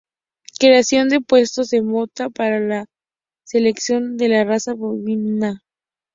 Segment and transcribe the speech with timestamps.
[0.57, 2.87] Creación de puestos de monta para la
[3.43, 5.61] selección de la raza bovina.